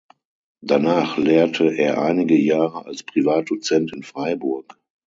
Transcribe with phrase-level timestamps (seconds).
[0.63, 4.75] Danach lehrte er einige Jahre als Privatdozent in Freiburg.